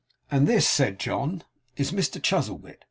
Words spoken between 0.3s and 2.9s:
'And this,' said John, 'is Mr Chuzzlewit.